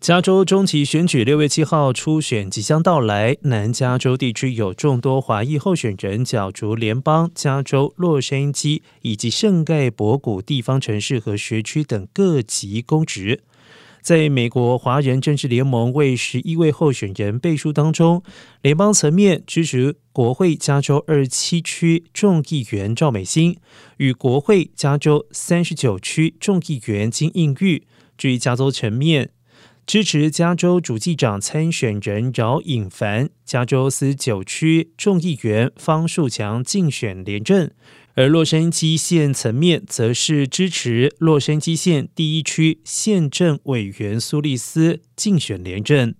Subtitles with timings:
[0.00, 13.42] 加州中期选举六月七号初选即将到来，南加州地区有众多华裔候选人角逐联邦、加州、洛杉矶以及圣盖博谷地方城市和学区等各级公职。
[14.00, 18.22] 在美国华人政治联盟为十一位候选人背书当中，
[18.62, 23.58] 联邦层面支持国会加州二十七区众议员赵美心
[23.96, 27.82] 与国会加州三十九区众议员金应玉。
[28.16, 29.30] 至于加州层面，
[29.88, 37.74] 支持加州主计长参选人饶颖凡、加州斯九区众议员方树强竞选连任，
[38.12, 46.16] 而洛杉矶县层面则是支持洛杉矶县第一区县政委员苏利斯竞选连任。